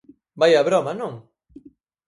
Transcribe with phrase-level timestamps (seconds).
[0.39, 1.13] Vaia broma, ¿non?